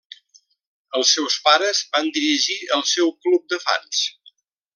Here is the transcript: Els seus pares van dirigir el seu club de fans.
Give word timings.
Els 0.99 1.11
seus 1.17 1.35
pares 1.49 1.81
van 1.97 2.09
dirigir 2.17 2.59
el 2.79 2.83
seu 2.93 3.13
club 3.27 3.45
de 3.55 3.61
fans. 3.67 4.03